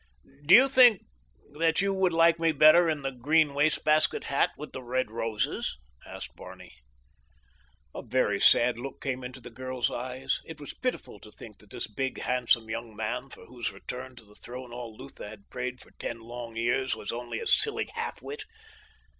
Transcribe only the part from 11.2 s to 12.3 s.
think that this big,